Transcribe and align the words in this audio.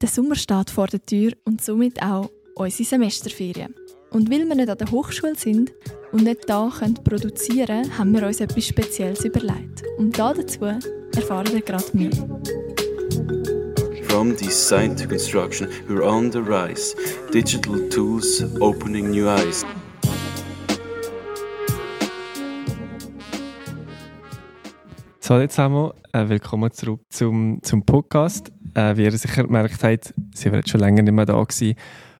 Der 0.00 0.08
Sommer 0.08 0.34
steht 0.34 0.70
vor 0.70 0.86
der 0.86 1.04
Tür 1.04 1.32
und 1.44 1.62
somit 1.62 2.02
auch 2.02 2.30
unsere 2.54 2.88
Semesterferien. 2.88 3.74
Und 4.10 4.30
weil 4.30 4.48
wir 4.48 4.54
nicht 4.54 4.70
an 4.70 4.78
der 4.78 4.90
Hochschule 4.90 5.34
sind 5.36 5.72
und 6.10 6.24
nicht 6.24 6.48
da 6.48 6.72
können 6.78 6.94
produzieren 6.94 7.66
können, 7.66 7.98
haben 7.98 8.14
wir 8.14 8.26
uns 8.26 8.40
etwas 8.40 8.66
Spezielles 8.66 9.26
überlegt. 9.26 9.82
Und 9.98 10.18
dazu 10.18 10.64
erfahren 11.14 11.52
wir 11.52 11.60
gerade 11.60 11.84
mehr. 11.92 12.10
From 14.08 14.34
design 14.34 14.96
to 14.96 15.06
construction, 15.06 15.68
we're 15.86 16.02
on 16.02 16.32
the 16.32 16.38
rise. 16.38 16.96
Digital 17.32 17.86
tools 17.90 18.42
opening 18.58 19.10
new 19.10 19.28
eyes. 19.28 19.66
Hallo 25.30 25.46
zusammen, 25.46 25.92
äh, 26.12 26.28
willkommen 26.28 26.72
zurück 26.72 27.02
zum, 27.08 27.60
zum 27.62 27.84
Podcast. 27.84 28.50
Äh, 28.74 28.96
wie 28.96 29.04
ihr 29.04 29.12
sicher 29.12 29.44
gemerkt 29.44 29.84
habt, 29.84 30.12
sind 30.34 30.50
wir 30.50 30.56
jetzt 30.58 30.70
schon 30.70 30.80
länger 30.80 31.02
nicht 31.02 31.12
mehr 31.12 31.24
da 31.24 31.40
gewesen. 31.40 31.76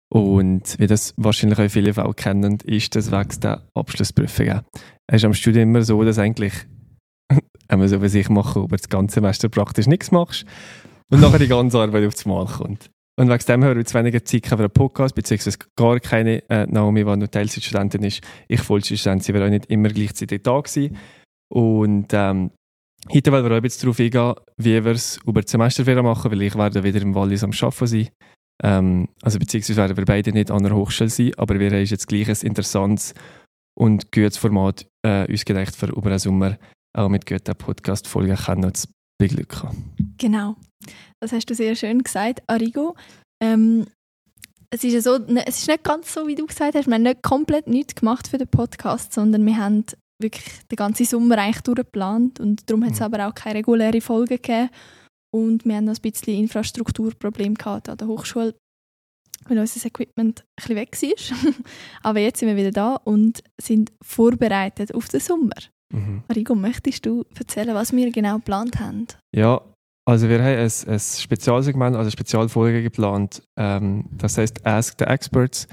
Und 0.09 0.78
wie 0.78 0.86
das 0.86 1.12
wahrscheinlich 1.16 1.59
auch 1.59 1.69
viele 1.69 2.05
auch 2.05 2.14
kennen, 2.14 2.59
ist 2.64 2.95
das 2.95 3.10
wegen 3.10 3.41
der 3.41 3.66
Abschlussprüfungen. 3.74 4.60
Es 5.09 5.16
ist 5.16 5.24
am 5.24 5.34
Studium 5.34 5.70
immer 5.70 5.83
so, 5.83 6.05
dass 6.05 6.20
eigentlich, 6.20 6.52
wenn 7.69 7.80
man 7.80 7.88
so 7.88 8.00
wie 8.00 8.16
ich 8.16 8.28
mache, 8.28 8.60
über 8.60 8.77
das 8.77 8.88
ganze 8.88 9.14
Semester 9.14 9.48
praktisch 9.48 9.88
nichts 9.88 10.12
machst 10.12 10.47
und 11.11 11.20
nachher 11.20 11.41
die 11.41 11.48
ganze 11.48 11.80
Arbeit 11.80 12.06
aufs 12.06 12.27
Mal 12.27 12.47
kommt. 12.47 12.91
Und 13.19 13.28
wegen 13.28 13.45
dem 13.45 13.64
haben 13.64 13.70
wir 13.70 13.78
jetzt 13.78 13.92
weniger 13.92 14.24
Zeit 14.24 14.47
für 14.47 14.56
einen 14.56 14.70
Podcast, 14.70 15.16
beziehungsweise 15.16 15.58
gar 15.74 15.98
keine 15.98 16.48
äh, 16.48 16.64
Naomi, 16.66 17.05
die 17.05 17.16
nur 17.16 17.28
Teilzeitstudentin 17.28 18.05
ist. 18.05 18.22
Ich 18.47 18.61
Vollzeitstudent, 18.61 19.24
sie 19.24 19.34
war 19.34 19.47
auch 19.47 19.50
nicht 19.50 19.66
immer 19.66 19.88
gleichzeitig 19.88 20.45
da 20.45 20.61
gewesen. 20.61 20.97
Und 21.52 22.06
ähm, 22.12 22.52
Heute 23.09 23.32
wollen 23.32 23.48
wir 23.48 23.59
auch 23.59 23.62
jetzt 23.62 23.82
darauf 23.82 23.98
eingehen, 23.98 24.34
wie 24.56 24.84
wir 24.84 24.92
es 24.92 25.18
über 25.27 25.41
die 25.41 25.50
Semesterferien 25.50 26.04
machen, 26.04 26.30
weil 26.30 26.42
ich 26.42 26.54
werde 26.54 26.84
wieder 26.84 27.00
im 27.00 27.14
Wallis 27.14 27.42
am 27.42 27.52
Arbeiten 27.52 27.86
sein. 27.86 28.08
Ähm, 28.62 29.08
also 29.22 29.38
beziehungsweise 29.38 29.78
werden 29.78 29.96
wir 29.96 30.04
beide 30.04 30.32
nicht 30.32 30.50
an 30.50 30.62
der 30.62 30.75
Hochschule 30.75 31.08
sein, 31.08 31.33
aber 31.38 31.58
wir 31.58 31.70
haben 31.70 31.84
jetzt 31.84 32.08
gleich 32.08 32.28
ein 32.28 32.47
interessantes 32.47 33.14
und 33.75 34.12
gutes 34.12 34.36
Format 34.36 34.86
äh, 35.02 35.30
uns 35.30 35.44
gedacht, 35.44 35.75
für 35.75 35.86
über 35.86 36.10
den 36.10 36.19
Sommer 36.19 36.58
auch 36.97 37.08
mit 37.08 37.25
guten 37.25 37.55
Podcast-Folgen 37.56 38.75
zu 38.75 38.88
beglücken. 39.19 39.94
Genau, 40.19 40.56
das 41.20 41.32
hast 41.32 41.47
du 41.47 41.55
sehr 41.55 41.75
schön 41.75 42.03
gesagt, 42.03 42.42
Arigo. 42.47 42.97
Ähm, 43.42 43.86
es 44.70 44.84
ist 44.84 45.05
so, 45.05 45.19
ne, 45.19 45.47
es 45.47 45.58
ist 45.58 45.69
nicht 45.69 45.82
ganz 45.82 46.12
so, 46.12 46.28
wie 46.28 46.34
du 46.34 46.47
gesagt 46.47 46.75
hast, 46.75 46.86
wir 46.86 46.94
haben 46.94 47.03
nicht 47.03 47.22
komplett 47.22 47.66
nichts 47.66 47.94
gemacht 47.94 48.28
für 48.28 48.38
den 48.38 48.48
Podcast, 48.48 49.12
sondern 49.12 49.44
wir 49.47 49.56
haben 49.56 49.84
wirklich 50.20 50.44
den 50.70 50.76
ganzen 50.76 51.06
Sommer 51.06 51.38
eigentlich 51.38 51.62
durchgeplant 51.62 52.40
und 52.40 52.68
darum 52.68 52.84
hat 52.84 52.92
es 52.92 53.00
mhm. 53.00 53.06
aber 53.06 53.28
auch 53.28 53.34
keine 53.34 53.58
reguläre 53.60 54.00
Folge 54.00 54.36
gegeben 54.36 54.70
und 55.32 55.64
wir 55.64 55.76
haben 55.76 55.84
noch 55.84 55.94
ein 55.94 56.02
bisschen 56.02 56.34
Infrastrukturproblem 56.34 57.54
gehabt 57.54 57.88
an 57.88 57.96
der 57.96 58.08
Hochschule, 58.08 58.54
weil 59.46 59.58
unser 59.58 59.86
Equipment 59.86 60.41
ein 60.41 60.46
bisschen 60.56 60.76
weg 60.76 61.02
war. 61.02 61.54
aber 62.02 62.20
jetzt 62.20 62.41
sind 62.41 62.48
wir 62.48 62.56
wieder 62.56 62.72
da 62.72 62.96
und 62.96 63.42
sind 63.60 63.92
vorbereitet 64.02 64.94
auf 64.94 65.08
den 65.08 65.20
Sommer. 65.20 65.56
Mhm. 65.92 66.22
Rigo, 66.34 66.54
möchtest 66.54 67.06
du 67.06 67.24
erzählen, 67.36 67.74
was 67.74 67.92
wir 67.92 68.10
genau 68.10 68.36
geplant 68.36 68.78
haben? 68.78 69.06
Ja, 69.34 69.60
also 70.06 70.28
wir 70.28 70.38
haben 70.38 70.58
ein, 70.58 70.92
ein 70.92 71.00
Spezialsegment, 71.00 71.96
also 71.96 72.06
eine 72.06 72.10
Spezialfolge 72.10 72.82
geplant. 72.82 73.42
Ähm, 73.56 74.06
das 74.12 74.38
heißt 74.38 74.66
Ask 74.66 74.96
the 74.98 75.04
Experts. 75.04 75.68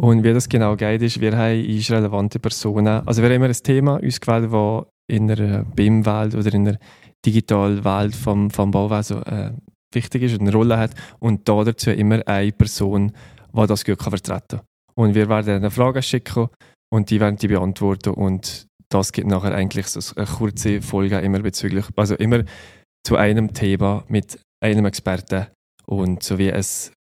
Und 0.00 0.24
wie 0.24 0.32
das 0.32 0.48
genau 0.48 0.76
geht, 0.76 1.02
ist, 1.02 1.20
wir 1.20 1.36
haben 1.36 1.62
ist 1.62 1.90
relevante 1.90 2.38
Personen, 2.38 3.06
also 3.06 3.20
wir 3.20 3.28
haben 3.28 3.36
immer 3.36 3.48
ein 3.48 3.52
Thema 3.52 3.96
uns 4.02 4.18
gewählt, 4.18 4.50
das 4.50 4.86
in 5.14 5.30
einer 5.30 5.64
BIM-Welt 5.64 6.34
oder 6.34 6.54
in 6.54 6.64
der 6.64 6.78
digitalen 7.26 7.84
Welt 7.84 8.14
vom, 8.14 8.48
vom 8.48 8.70
Bauwesen 8.70 9.22
äh, 9.24 9.52
wichtig 9.92 10.22
ist 10.22 10.38
und 10.38 10.48
eine 10.48 10.52
Rolle 10.52 10.78
hat. 10.78 10.92
Und 11.18 11.46
da 11.46 11.64
dazu 11.64 11.90
immer 11.90 12.26
eine 12.26 12.50
Person, 12.52 13.12
die 13.52 13.66
das 13.66 13.84
gut 13.84 14.02
vertreten 14.02 14.58
kann. 14.58 14.60
Und 14.94 15.14
wir 15.14 15.28
werden 15.28 15.56
eine 15.56 15.70
Frage 15.70 16.00
schicken 16.00 16.48
und 16.90 17.10
die 17.10 17.20
werden 17.20 17.36
die 17.36 17.48
beantworten 17.48 18.14
und 18.14 18.66
das 18.88 19.12
gibt 19.12 19.28
nachher 19.28 19.54
eigentlich 19.54 19.86
so 19.86 20.14
eine 20.16 20.26
kurze 20.26 20.80
Folge 20.80 21.18
immer 21.18 21.40
bezüglich, 21.40 21.84
also 21.96 22.14
immer 22.14 22.44
zu 23.06 23.16
einem 23.16 23.52
Thema 23.52 24.04
mit 24.08 24.40
einem 24.62 24.86
Experten 24.86 25.46
und 25.84 26.22
so 26.22 26.38
wie 26.38 26.50
ein 26.50 26.64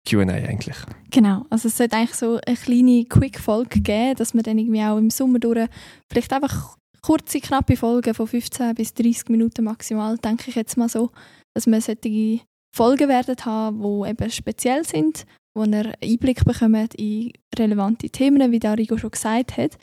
QA 0.08 0.22
eigentlich. 0.22 0.78
Genau, 1.12 1.46
also 1.50 1.68
es 1.68 1.78
sollte 1.78 1.96
eigentlich 1.96 2.16
so 2.16 2.40
eine 2.46 2.56
kleine 2.56 3.06
Quick-Folge 3.06 3.82
geben, 3.82 4.16
dass 4.16 4.34
wir 4.34 4.44
dann 4.44 4.58
irgendwie 4.58 4.82
auch 4.82 4.98
im 4.98 5.10
Sommer 5.10 5.40
durch 5.40 5.68
vielleicht 6.10 6.34
einfach 6.34 6.78
kurze, 7.02 7.40
knappe 7.40 7.76
Folgen 7.76 8.14
von 8.14 8.28
15 8.28 8.76
bis 8.76 8.94
30 8.94 9.30
Minuten 9.30 9.64
maximal, 9.64 10.18
denke 10.18 10.50
ich 10.50 10.56
jetzt 10.56 10.78
mal 10.78 10.90
so, 10.90 11.12
dass 11.54 11.68
wir 11.68 11.82
solche 11.82 12.42
Folgen 12.76 13.10
werden 13.10 13.36
haben, 13.46 13.82
die 13.82 14.10
eben 14.10 14.30
speziell 14.30 14.86
sind, 14.86 15.26
wo 15.54 15.64
ihr 15.66 15.94
Einblick 16.02 16.46
bekommt 16.46 16.96
in 16.96 17.32
relevante 17.58 18.10
Themen, 18.10 18.52
wie 18.52 18.60
Darigo 18.60 18.98
schon 18.98 19.12
gesagt 19.12 19.58
hat 19.58 19.78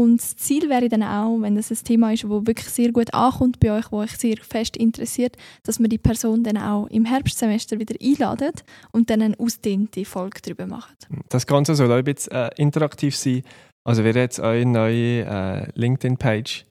und 0.00 0.16
das 0.16 0.34
Ziel 0.36 0.70
wäre 0.70 0.88
dann 0.88 1.02
auch, 1.02 1.42
wenn 1.42 1.56
das 1.56 1.70
ein 1.70 1.84
Thema 1.84 2.10
ist, 2.12 2.24
das 2.24 2.30
wirklich 2.30 2.68
sehr 2.70 2.90
gut 2.90 3.12
ankommt 3.12 3.60
bei 3.60 3.70
euch, 3.70 3.92
wo 3.92 3.98
euch 3.98 4.16
sehr 4.16 4.38
fest 4.38 4.78
interessiert, 4.78 5.36
dass 5.62 5.78
man 5.78 5.90
die 5.90 5.98
Person 5.98 6.42
dann 6.42 6.56
auch 6.56 6.86
im 6.86 7.04
Herbstsemester 7.04 7.78
wieder 7.78 7.94
einladet 8.02 8.64
und 8.92 9.10
dann 9.10 9.20
eine 9.20 9.38
ausdehnte 9.38 10.06
Folge 10.06 10.40
darüber 10.42 10.66
macht. 10.66 11.06
Das 11.28 11.46
Ganze 11.46 11.74
soll 11.74 11.92
auch 11.92 11.96
ein 11.96 12.04
bisschen 12.04 12.32
äh, 12.32 12.50
interaktiv 12.56 13.14
sein. 13.14 13.42
Also 13.84 14.02
wir 14.02 14.12
haben 14.12 14.20
jetzt 14.20 14.40
eine 14.40 14.64
neue 14.64 15.24
äh, 15.26 15.68
LinkedIn-Page 15.74 16.64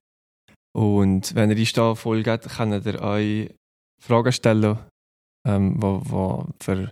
und 0.75 1.35
wenn 1.35 1.51
ihr 1.51 1.55
die 1.55 1.71
da 1.71 1.93
folgt, 1.93 2.49
könnt 2.57 2.85
ihr 2.87 3.01
euch 3.01 3.53
Fragen 4.01 4.31
stellen, 4.31 4.79
ähm, 5.47 5.75
wo, 5.79 6.01
wo 6.03 6.45
für 6.59 6.91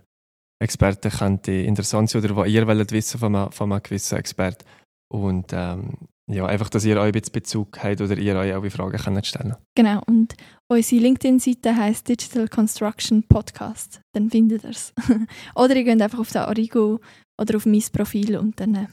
Experten 0.62 1.40
interessant 1.46 2.10
sein 2.10 2.22
oder 2.22 2.36
was 2.36 2.48
ihr 2.48 2.64
wollt 2.66 2.92
wissen 2.92 3.18
von 3.18 3.34
einem, 3.34 3.50
von 3.50 3.72
einem 3.72 3.82
gewissen 3.82 4.18
Experten. 4.18 4.64
Und 5.10 5.52
ähm, 5.52 5.94
ja, 6.30 6.44
einfach, 6.44 6.68
dass 6.68 6.84
ihr 6.84 7.00
euch 7.00 7.14
ein 7.14 7.22
Bezug 7.32 7.82
habt 7.82 8.00
oder 8.00 8.16
ihr 8.16 8.36
euch 8.36 8.54
auch 8.54 8.70
Fragen 8.70 8.98
könnt 8.98 9.26
stellen 9.26 9.56
Genau, 9.74 10.02
und 10.06 10.34
unsere 10.68 11.02
LinkedIn-Seite 11.02 11.74
heisst 11.74 12.08
Digital 12.08 12.48
Construction 12.48 13.22
Podcast. 13.22 14.02
Dann 14.14 14.30
findet 14.30 14.64
ihr 14.64 14.70
es. 14.70 14.92
oder 15.54 15.74
ihr 15.74 15.84
geht 15.84 16.02
einfach 16.02 16.18
auf 16.18 16.30
den 16.30 16.42
Origo 16.42 17.00
oder 17.40 17.56
auf 17.56 17.64
mein 17.64 17.82
Profil 17.92 18.36
und 18.36 18.60
dann 18.60 18.74
äh, 18.74 18.86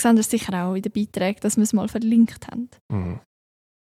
seht 0.00 0.16
ihr 0.16 0.22
sicher 0.22 0.64
auch 0.64 0.74
in 0.74 0.82
den 0.82 0.92
Beiträgen, 0.92 1.40
dass 1.40 1.56
wir 1.56 1.64
es 1.64 1.74
mal 1.74 1.88
verlinkt 1.88 2.46
haben. 2.46 2.70
Mhm. 2.90 3.20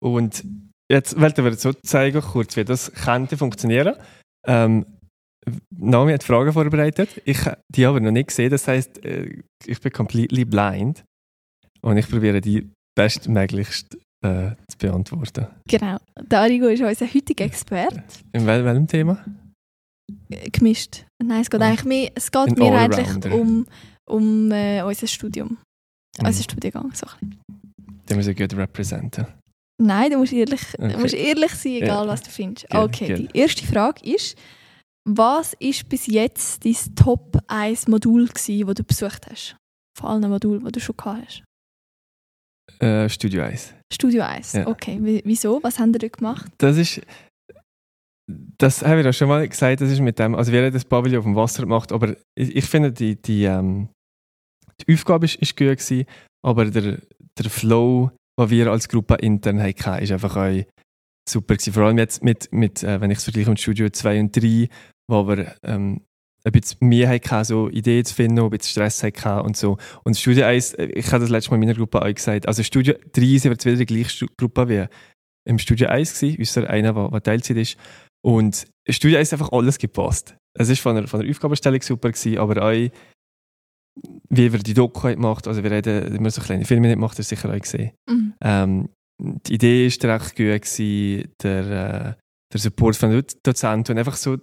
Und 0.00 0.44
jetzt 0.90 1.20
wollte 1.20 1.46
ich 1.46 1.60
so 1.60 1.72
zeigen, 1.74 2.22
kurz, 2.22 2.56
wie 2.56 2.64
das 2.64 2.90
könnte 2.92 3.36
funktionieren. 3.36 3.94
Ähm, 4.46 4.86
Naomi 5.70 6.12
hat 6.12 6.24
Fragen 6.24 6.52
vorbereitet. 6.52 7.20
Ich 7.24 7.44
habe 7.44 7.58
die 7.68 7.84
aber 7.84 8.00
noch 8.00 8.10
nicht 8.10 8.28
gesehen. 8.28 8.50
Das 8.50 8.68
heißt, 8.68 9.04
äh, 9.04 9.42
ich 9.66 9.80
bin 9.80 9.92
completely 9.92 10.44
blind. 10.44 11.04
Und 11.80 11.96
ich 11.96 12.08
probiere 12.08 12.40
die 12.40 12.68
bestmöglichst 12.94 13.96
äh, 14.22 14.50
zu 14.68 14.78
beantworten. 14.78 15.46
Genau. 15.68 15.98
Darigo 16.28 16.66
ist 16.66 16.82
unser 16.82 17.06
heutiger 17.06 17.44
Experte. 17.44 18.02
In 18.32 18.46
wel 18.46 18.64
welchem 18.64 18.86
Thema? 18.86 19.24
Äh, 20.30 20.50
gemischt. 20.50 21.04
Nein, 21.22 21.42
es 21.42 21.50
geht 21.50 21.60
ah. 21.60 21.66
eigentlich 21.66 21.84
mehr, 21.84 22.10
es 22.14 22.30
geht 22.30 22.58
mehrheitlich 22.58 23.32
um, 23.32 23.66
um 24.08 24.50
äh, 24.50 24.82
unser 24.82 25.06
Studium. 25.06 25.58
Mhm. 26.18 26.26
Unser 26.26 26.42
Studiengang. 26.42 26.92
So 26.94 27.06
Den 28.08 28.16
müssen 28.16 28.36
wir 28.36 28.48
gut 28.48 28.58
repräsentieren. 28.58 29.32
Nein, 29.80 30.10
du 30.10 30.18
musst 30.18 30.32
ehrlich, 30.32 30.60
okay. 30.76 30.96
musst 30.96 31.14
ehrlich 31.14 31.52
sein, 31.52 31.72
egal 31.72 32.06
ja. 32.06 32.08
was 32.08 32.22
du 32.22 32.30
findest. 32.30 32.68
Gerne, 32.68 32.84
okay, 32.84 33.06
gerne. 33.06 33.28
die 33.28 33.38
erste 33.38 33.64
Frage 33.64 34.12
ist, 34.12 34.36
was 35.08 35.54
ist 35.60 35.88
bis 35.88 36.06
jetzt 36.06 36.64
dein 36.64 36.94
Top 36.96 37.38
1 37.46 37.86
Modul 37.86 38.26
gewesen, 38.26 38.66
das 38.66 38.74
du 38.74 38.82
besucht 38.82 39.26
hast? 39.30 39.56
Von 39.96 40.10
allen 40.10 40.30
Modulen, 40.30 40.64
die 40.64 40.72
du 40.72 40.80
schon 40.80 40.96
gehabt 40.96 41.24
hast? 41.24 41.44
Äh, 42.78 43.08
Studio 43.08 43.42
1. 43.42 43.74
Studio 43.92 44.22
1, 44.22 44.52
ja. 44.52 44.66
okay. 44.66 45.22
Wieso? 45.24 45.62
Was 45.62 45.78
haben 45.78 45.92
ihr 45.94 45.98
dort 45.98 46.18
gemacht? 46.18 46.50
Das 46.58 46.76
ist. 46.76 47.00
Das 48.58 48.82
haben 48.84 48.98
wir 48.98 49.04
ja 49.04 49.12
schon 49.12 49.28
mal 49.28 49.48
gesagt, 49.48 49.80
das 49.80 49.90
ist 49.90 50.00
mit 50.00 50.18
dem, 50.18 50.34
also 50.34 50.52
wir 50.52 50.62
haben 50.62 50.72
das 50.72 50.84
Pavillon 50.84 51.20
auf 51.20 51.24
dem 51.24 51.34
Wasser 51.34 51.62
gemacht, 51.62 51.92
aber 51.92 52.14
ich, 52.34 52.56
ich 52.56 52.64
finde, 52.66 52.92
die, 52.92 53.16
die, 53.16 53.44
ähm, 53.44 53.88
die 54.82 54.92
Aufgabe 54.92 55.24
ist, 55.24 55.36
ist 55.36 55.56
gut 55.56 55.68
gewesen, 55.68 56.04
aber 56.44 56.66
der, 56.66 56.98
der 57.38 57.50
Flow, 57.50 58.10
den 58.38 58.50
wir 58.50 58.70
als 58.70 58.86
Gruppe 58.86 59.14
intern 59.14 59.62
hatten, 59.62 60.02
ist 60.02 60.12
einfach 60.12 60.36
auch 60.36 60.62
super 61.26 61.54
gewesen. 61.54 61.72
Vor 61.72 61.84
allem 61.84 61.96
jetzt 61.96 62.22
mit, 62.22 62.52
mit 62.52 62.82
äh, 62.82 63.00
wenn 63.00 63.10
ich 63.10 63.18
es 63.18 63.24
vergleiche 63.24 63.48
mit 63.48 63.60
Studio 63.60 63.88
2 63.88 64.20
und 64.20 64.36
3, 64.36 64.68
wo 65.10 65.26
wir 65.26 65.54
ähm, 65.62 66.02
ein 66.48 66.60
bisschen 66.60 66.88
mehr 66.88 67.08
hatten, 67.08 67.44
so 67.44 67.68
Ideen 67.68 68.04
zu 68.04 68.14
finden, 68.14 68.40
ein 68.40 68.50
bisschen 68.50 68.70
Stress 68.70 69.02
hatten 69.02 69.46
und 69.46 69.56
so. 69.56 69.78
Und 70.04 70.16
Studio 70.16 70.46
1, 70.46 70.74
ich 70.78 71.06
habe 71.12 71.20
das 71.20 71.30
letzte 71.30 71.50
Mal 71.50 71.56
in 71.56 71.60
meiner 71.60 71.74
Gruppe 71.74 72.02
auch 72.02 72.14
gesagt, 72.14 72.46
also 72.48 72.62
Studio 72.62 72.94
3 73.12 73.20
sind 73.20 73.44
wir 73.44 73.50
jetzt 73.52 73.64
wieder 73.66 73.76
die 73.76 73.86
gleiche 73.86 74.26
Gruppe 74.36 74.68
wie 74.68 74.84
im 75.48 75.58
Studio 75.58 75.88
1 75.88 76.14
gewesen, 76.14 76.38
unser 76.38 76.70
einer, 76.70 76.92
der, 76.92 77.08
der 77.08 77.22
Teilzeit 77.22 77.56
ist. 77.56 77.76
Und 78.24 78.66
Studio 78.88 79.18
1 79.18 79.28
ist 79.28 79.32
einfach 79.32 79.52
alles 79.52 79.78
gepasst. 79.78 80.36
Es 80.58 80.68
war 80.68 80.76
von 80.76 80.96
der, 80.96 81.06
von 81.08 81.20
der 81.20 81.30
Aufgabenstellung 81.30 81.80
super, 81.82 82.10
gewesen, 82.10 82.38
aber 82.38 82.62
auch 82.62 82.90
wie 84.30 84.52
wir 84.52 84.58
die 84.60 84.74
Doku 84.74 85.08
gemacht 85.08 85.48
also 85.48 85.64
wir 85.64 85.70
haben 85.70 86.14
immer 86.14 86.30
so 86.30 86.40
kleine 86.40 86.64
Filme 86.64 86.88
gemacht, 86.88 87.18
hast 87.18 87.32
du 87.32 87.36
sicher 87.36 87.52
auch 87.52 87.58
gesehen. 87.58 87.92
Mhm. 88.08 88.34
Ähm, 88.40 88.88
die 89.20 89.54
Idee 89.54 89.88
war 89.88 90.14
recht 90.14 90.36
gut, 90.36 90.62
gewesen, 90.62 91.32
der, 91.42 91.60
äh, 91.60 92.14
der 92.52 92.60
Support 92.60 92.96
von 92.96 93.10
den 93.10 93.24
Dozenten 93.42 93.92
und 93.92 93.98
einfach 93.98 94.16
so 94.16 94.36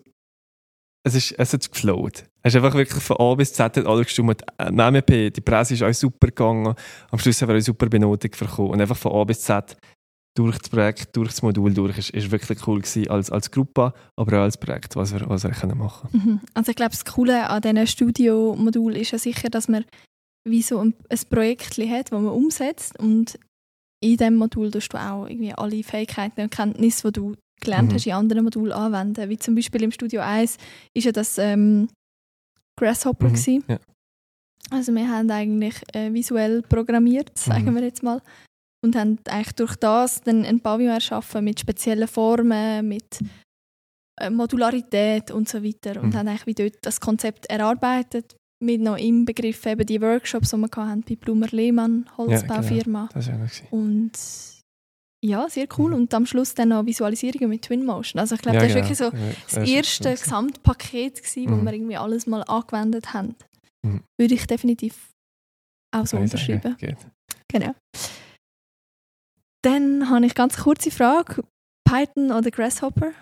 es 1.05 1.13
ist, 1.13 1.33
es 1.37 1.53
hat 1.53 1.71
geflowt. 1.71 2.25
Es 2.41 2.53
ist 2.53 2.55
einfach 2.55 2.75
wirklich 2.75 3.03
von 3.03 3.17
A 3.17 3.35
bis 3.35 3.53
Z 3.53 3.77
hat 3.77 3.85
alles 3.85 4.07
gestimmt. 4.07 4.41
Im 4.57 4.75
MEP, 4.75 5.31
die 5.31 5.41
Presse 5.41 5.75
ist 5.75 5.83
auch 5.83 5.93
super 5.93 6.27
gegangen. 6.27 6.73
Am 7.11 7.19
Schluss 7.19 7.41
haben 7.41 7.49
wir 7.49 7.53
eine 7.53 7.61
super 7.61 7.85
Benotung 7.87 8.31
bekommen. 8.31 8.71
Und 8.71 8.81
einfach 8.81 8.97
von 8.97 9.11
A 9.11 9.23
bis 9.23 9.41
Z 9.41 9.77
durch 10.35 10.57
das 10.57 10.69
Projekt, 10.69 11.15
durch 11.15 11.29
das 11.29 11.43
Modul 11.43 11.73
durch, 11.75 11.97
ist, 11.99 12.09
ist 12.09 12.31
wirklich 12.31 12.67
cool 12.67 12.81
gewesen, 12.81 13.07
als, 13.07 13.29
als 13.29 13.51
Gruppe, 13.51 13.93
aber 14.15 14.39
auch 14.39 14.43
als 14.43 14.57
Projekt, 14.57 14.95
was 14.95 15.13
wir, 15.13 15.29
was 15.29 15.43
wir 15.43 15.51
können 15.51 15.77
machen 15.77 16.09
Mhm. 16.11 16.41
Also 16.55 16.71
ich 16.71 16.75
glaube, 16.75 16.91
das 16.91 17.05
Coole 17.05 17.49
an 17.49 17.61
diesen 17.61 17.87
Studio-Modul 17.87 18.97
ist 18.97 19.11
ja 19.11 19.19
sicher, 19.19 19.49
dass 19.49 19.69
man 19.69 19.85
wie 20.43 20.61
so 20.61 20.79
ein, 20.79 20.95
ein 21.09 21.19
Projekt 21.29 21.77
hat, 21.77 22.11
das 22.11 22.19
man 22.19 22.33
umsetzt 22.33 22.99
und 22.99 23.39
in 24.03 24.17
diesem 24.17 24.35
Modul 24.35 24.71
tust 24.71 24.91
du 24.91 24.97
auch 24.97 25.25
irgendwie 25.25 25.53
alle 25.53 25.83
Fähigkeiten 25.83 26.41
und 26.41 26.51
Kenntnisse, 26.51 27.11
die 27.11 27.13
du 27.13 27.35
gelernt 27.61 27.89
Mhm. 27.91 27.95
hast, 27.95 28.05
in 28.05 28.13
anderen 28.13 28.43
Modulen 28.43 28.71
anwenden. 28.73 29.29
Wie 29.29 29.37
zum 29.37 29.55
Beispiel 29.55 29.83
im 29.83 29.91
Studio 29.91 30.21
1 30.21 30.57
ist 30.93 31.03
ja 31.05 31.11
das 31.11 31.37
ähm, 31.37 31.87
Grasshopper 32.79 33.29
Mhm, 33.29 33.63
ja. 33.67 33.79
Also 34.71 34.93
wir 34.93 35.07
haben 35.09 35.29
eigentlich 35.29 35.75
äh, 35.93 36.11
visuell 36.11 36.61
programmiert, 36.63 37.37
sagen 37.37 37.65
Mhm. 37.71 37.75
wir 37.75 37.83
jetzt 37.83 38.03
mal. 38.03 38.21
Und 38.83 38.95
haben 38.95 39.19
eigentlich 39.29 39.53
durch 39.55 39.75
das 39.77 40.21
dann 40.21 40.43
ein 40.45 40.59
Pavillon 40.59 40.93
erschaffen 40.93 41.43
mit 41.43 41.59
speziellen 41.59 42.07
Formen, 42.07 42.87
mit 42.87 43.19
äh, 44.19 44.29
Modularität 44.29 45.31
und 45.31 45.49
so 45.49 45.63
weiter. 45.63 46.01
Und 46.01 46.09
Mhm. 46.09 46.15
haben 46.17 46.27
eigentlich 46.27 46.47
wie 46.47 46.53
dort 46.53 46.77
das 46.85 46.99
Konzept 46.99 47.45
erarbeitet, 47.47 48.35
mit 48.63 48.81
noch 48.81 48.97
im 48.97 49.25
Begriff 49.25 49.65
eben 49.65 49.85
die 49.85 50.01
Workshops, 50.01 50.51
die 50.51 50.57
wir 50.57 50.69
hatten 50.75 51.03
bei 51.03 51.15
Blumer 51.15 51.47
Lehmann, 51.51 52.05
Holzbaufirma. 52.17 53.09
Ja 53.13 53.21
gewesen. 53.37 53.67
Und 53.71 54.11
ja, 55.25 55.49
sehr 55.49 55.67
cool. 55.77 55.89
Mhm. 55.91 55.95
Und 55.97 56.13
am 56.13 56.25
Schluss 56.25 56.53
dann 56.55 56.69
noch 56.69 56.85
Visualisierungen 56.85 57.49
mit 57.49 57.63
Twinmotion. 57.63 58.19
Also 58.19 58.35
ich 58.35 58.41
glaube, 58.41 58.57
Ja, 58.57 58.63
das 58.63 58.75
war 58.75 58.81
genau. 58.81 58.89
wirklich 58.89 58.97
so 58.97 59.05
Ja, 59.05 59.33
das 59.61 59.69
erste 59.69 60.03
gewesen. 60.09 60.23
Gesamtpaket, 60.23 61.15
gewesen, 61.23 61.49
wo 61.51 61.55
Mhm. 61.55 61.65
wir 61.65 61.73
irgendwie 61.73 61.97
alles 61.97 62.27
mal 62.27 62.43
angewendet 62.43 63.13
haben. 63.13 63.35
Mhm. 63.85 64.01
Würde 64.19 64.33
ich 64.35 64.45
definitiv 64.47 65.11
auch 65.95 66.01
so 66.05 66.17
sagen, 66.17 66.23
unterschreiben. 66.23 66.75
Genau. 67.51 67.73
Dann 69.63 70.09
habe 70.09 70.25
ich 70.25 70.35
ganz 70.35 70.57
kurze 70.57 70.91
Frage. 70.91 71.43
Python 71.87 72.31
oder 72.31 72.51
Grasshopper? 72.51 73.13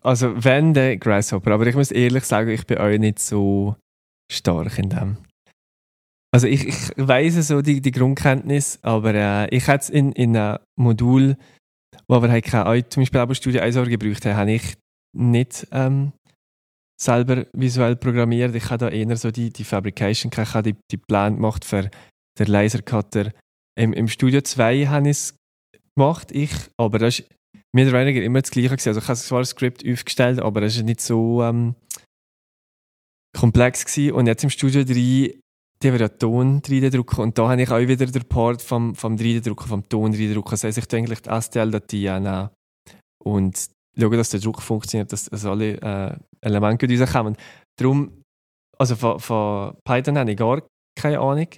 Also, 0.00 0.42
wenn 0.42 0.72
der 0.74 0.96
Grasshopper, 0.96 1.50
aber 1.52 1.66
ich 1.66 1.74
muss 1.74 1.90
ehrlich 1.90 2.24
sagen, 2.24 2.48
ich 2.50 2.66
bin 2.66 2.78
auch 2.78 2.88
nicht 2.98 3.18
so 3.18 3.76
stark 4.32 4.78
in 4.78 4.88
dem. 4.88 5.18
Also, 6.30 6.46
ich, 6.46 6.66
ich 6.66 6.92
weiss 6.96 7.34
so 7.48 7.62
die, 7.62 7.80
die 7.80 7.90
Grundkenntnis, 7.90 8.78
aber 8.82 9.14
äh, 9.14 9.48
ich 9.54 9.66
hätte 9.66 9.84
es 9.84 9.90
in, 9.90 10.12
in 10.12 10.36
einem 10.36 10.58
Modul, 10.78 11.36
wo 12.06 12.16
aber 12.16 12.30
halt 12.30 12.44
keine, 12.44 12.88
zum 12.88 13.02
Beispiel 13.02 13.20
auch 13.20 13.34
Studio 13.34 13.62
1 13.62 13.74
gebraucht 13.88 14.24
habe, 14.26 14.36
habe 14.36 14.52
ich 14.52 14.74
nicht 15.16 15.66
ähm, 15.72 16.12
selber 17.00 17.46
visuell 17.52 17.96
programmiert. 17.96 18.54
Ich 18.54 18.70
habe 18.70 18.78
da 18.78 18.88
eher 18.88 19.16
so 19.16 19.30
die, 19.30 19.50
die 19.50 19.64
Fabrication, 19.64 20.30
ich 20.32 20.54
habe 20.54 20.72
die, 20.72 20.78
die 20.90 20.96
Pläne 20.96 21.36
gemacht 21.36 21.64
für 21.64 21.90
den 22.38 22.46
Lasercutter. 22.46 23.32
Im, 23.78 23.92
Im 23.92 24.08
Studio 24.08 24.40
2 24.40 24.86
habe 24.86 25.08
ich 25.08 25.16
es 25.16 25.36
gemacht, 25.96 26.32
ich, 26.32 26.52
aber 26.76 26.98
das 26.98 27.20
ist 27.20 27.28
mehr 27.74 27.86
oder 27.88 28.00
weniger 28.00 28.22
immer 28.22 28.40
das 28.40 28.50
Gleiche 28.50 28.70
gewesen. 28.70 28.88
Also 28.88 29.00
ich 29.00 29.08
habe 29.08 29.18
zwar 29.18 29.40
das 29.40 29.50
Skript 29.50 29.88
aufgestellt, 29.88 30.40
aber 30.40 30.62
es 30.62 30.76
war 30.76 30.84
nicht 30.84 31.00
so 31.00 31.42
ähm, 31.42 31.74
komplex 33.36 33.84
gewesen. 33.84 34.12
Und 34.12 34.26
jetzt 34.26 34.44
im 34.44 34.50
Studio 34.50 34.84
3, 34.84 35.38
die 35.82 35.88
haben 35.88 35.98
ja 35.98 36.08
Ton 36.08 36.60
3D-Drucken 36.60 37.20
und 37.20 37.38
da 37.38 37.48
habe 37.48 37.62
ich 37.62 37.70
auch 37.70 37.78
wieder 37.78 38.06
den 38.06 38.24
Part 38.24 38.62
vom, 38.62 38.94
vom 38.94 39.16
3D-Drucken, 39.16 39.68
vom 39.68 39.88
Ton 39.88 40.12
3D-Drucken. 40.12 40.50
Das 40.50 40.64
heisst, 40.64 40.78
ich 40.78 40.86
tue 40.86 40.98
eigentlich 40.98 41.20
die 41.22 41.30
STL-Datei 41.30 42.10
annehmen 42.10 42.50
und 43.24 43.68
schaue, 43.98 44.16
dass 44.16 44.30
der 44.30 44.40
Druck 44.40 44.60
funktioniert, 44.62 45.12
dass, 45.12 45.26
dass 45.26 45.44
alle 45.44 45.80
äh, 45.80 46.16
Elemente 46.40 46.86
rauskommen. 46.88 47.36
Darum, 47.78 48.22
also 48.76 48.96
von, 48.96 49.20
von 49.20 49.76
Python 49.84 50.18
habe 50.18 50.30
ich 50.32 50.36
gar 50.36 50.62
keine 50.98 51.20
Ahnung. 51.20 51.48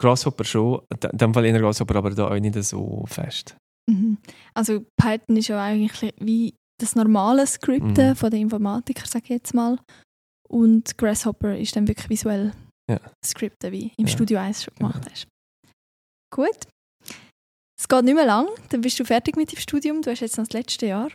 Grasshopper 0.00 0.44
schon, 0.44 0.82
in 1.10 1.18
dem 1.18 1.34
Fall 1.34 1.44
eher 1.44 1.58
Grasshopper, 1.58 1.96
aber 1.96 2.10
da 2.10 2.28
auch 2.28 2.38
nicht 2.38 2.54
so 2.62 3.04
fest. 3.08 3.56
Mhm. 3.90 4.18
Also 4.54 4.84
Python 4.96 5.36
ist 5.36 5.48
ja 5.48 5.60
eigentlich 5.60 6.14
wie 6.20 6.54
das 6.80 6.94
normale 6.94 7.44
Skripten 7.46 8.10
Mhm. 8.10 8.14
von 8.16 8.30
den 8.30 8.42
Informatikern, 8.42 9.06
sage 9.06 9.24
ich 9.24 9.30
jetzt 9.30 9.54
mal. 9.54 9.78
Und 10.48 10.96
Grasshopper 10.96 11.58
ist 11.58 11.74
dann 11.74 11.88
wirklich 11.88 12.08
visuell 12.08 12.52
Ja. 12.90 13.00
Skripten, 13.24 13.72
wie 13.72 13.92
im 13.96 14.06
Ja. 14.06 14.12
Studio 14.12 14.38
1 14.38 14.64
schon 14.64 14.74
gemacht 14.74 15.02
Genau. 15.02 15.10
hast. 15.10 15.26
Gut. 16.34 16.68
Es 17.80 17.86
geht 17.88 18.04
nicht 18.04 18.14
mehr 18.14 18.26
lang, 18.26 18.48
dann 18.70 18.80
bist 18.80 18.98
du 18.98 19.04
fertig 19.04 19.36
mit 19.36 19.52
dem 19.52 19.58
Studium. 19.58 20.02
Du 20.02 20.10
hast 20.10 20.20
jetzt 20.20 20.36
noch 20.36 20.46
das 20.46 20.52
letzte 20.54 20.86
Jahr. 20.86 21.10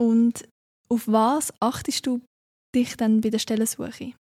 Und 0.00 0.48
auf 0.88 1.06
was 1.06 1.52
achtest 1.60 2.06
du 2.06 2.20
dich 2.74 2.96
dann 2.96 3.20
bei 3.20 3.30
der 3.30 3.38
Stellensuche? 3.38 4.14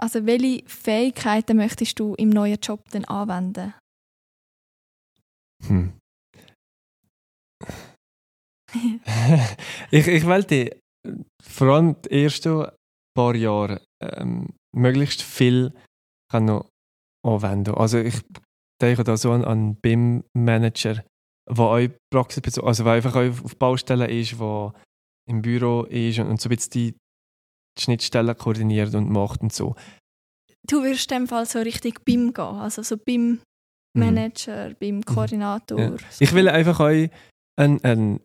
Also 0.00 0.24
welche 0.26 0.66
Fähigkeiten 0.68 1.56
möchtest 1.56 1.98
du 1.98 2.14
im 2.14 2.30
neuen 2.30 2.58
Job 2.60 2.88
dann 2.90 3.04
anwenden? 3.06 3.74
Hm. 5.66 5.92
ich, 9.90 10.06
ich 10.06 10.26
wollte 10.26 10.78
vor 11.42 11.68
allem 11.68 11.96
die 12.02 12.24
ersten 12.24 12.66
paar 13.16 13.34
Jahre 13.34 13.82
ähm, 14.02 14.54
möglichst 14.74 15.22
viel 15.22 15.72
kann 16.30 16.44
noch 16.46 16.68
anwenden. 17.26 17.74
Also 17.74 17.98
ich 17.98 18.20
denke 18.80 19.04
da 19.04 19.16
so 19.16 19.32
an, 19.32 19.44
an 19.44 19.76
BIM-Manager, 19.76 21.04
der 21.48 21.58
auch 21.58 21.88
Praxis, 22.12 22.58
also 22.58 22.84
der 22.84 22.92
einfach 22.92 23.16
auf 23.16 23.56
Baustellen 23.56 24.08
ist, 24.08 24.38
der 24.38 24.72
im 25.28 25.42
Büro 25.42 25.84
ist 25.84 26.18
und, 26.18 26.28
und 26.28 26.40
so 26.40 26.48
ein 26.48 26.56
bisschen 26.56 26.70
die 26.72 26.94
Schnittstellen 27.78 28.36
koordiniert 28.36 28.94
und 28.94 29.10
macht 29.10 29.42
und 29.42 29.52
so. 29.52 29.74
Du 30.66 30.82
wirst 30.82 31.10
in 31.10 31.18
dem 31.18 31.28
Fall 31.28 31.46
so 31.46 31.60
richtig 31.60 32.04
BIM 32.04 32.34
gehen, 32.34 32.44
also 32.44 32.82
so 32.82 32.96
BIM-Manager, 32.96 34.74
BIM-Koordinator. 34.74 35.78
Mhm. 35.78 35.96
Ja. 35.96 36.02
Ich 36.18 36.32
will 36.34 36.48
einfach 36.48 36.80
auch 36.80 37.08
ein, 37.56 37.84
ein, 37.84 38.20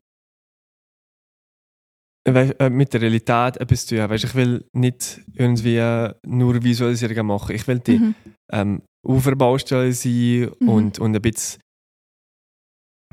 weißt, 2.34 2.60
äh, 2.60 2.70
mit 2.70 2.94
der 2.94 3.02
Realität 3.02 3.58
etwas 3.58 3.86
tun. 3.86 4.00
Weißt, 4.00 4.24
ich 4.24 4.36
will 4.36 4.66
nicht 4.74 5.22
irgendwie 5.34 6.10
nur 6.26 6.64
Visualisierungen 6.64 7.26
machen. 7.28 7.56
Ich 7.56 7.68
will 7.68 7.80
die 7.80 8.00
Mhm. 8.00 8.16
ähm, 8.52 8.82
Baustelle 9.04 9.94
sein 9.94 10.50
Mhm. 10.60 10.70
und, 10.70 11.00
und 11.00 11.16
ein 11.16 11.22
bisschen 11.22 11.62